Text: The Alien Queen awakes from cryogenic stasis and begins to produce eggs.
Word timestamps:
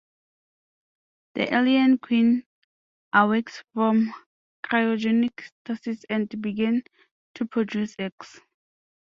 The 1.35 1.53
Alien 1.53 1.99
Queen 1.99 2.43
awakes 3.13 3.63
from 3.71 4.11
cryogenic 4.65 5.43
stasis 5.61 6.05
and 6.09 6.27
begins 6.41 6.85
to 7.35 7.45
produce 7.45 7.95
eggs. 7.99 8.39